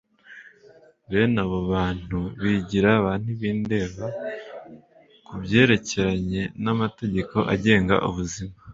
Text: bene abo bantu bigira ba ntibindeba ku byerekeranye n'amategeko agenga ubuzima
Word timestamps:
bene 1.09 1.39
abo 1.43 1.59
bantu 1.73 2.19
bigira 2.41 2.91
ba 3.03 3.13
ntibindeba 3.21 4.05
ku 5.25 5.33
byerekeranye 5.43 6.41
n'amategeko 6.63 7.35
agenga 7.53 7.95
ubuzima 8.09 8.55